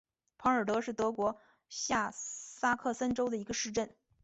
[0.35, 1.39] 德尔彭是德国
[1.69, 3.95] 下萨克森州的一个市镇。